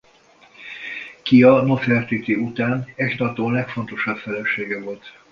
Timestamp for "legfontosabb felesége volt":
3.53-5.05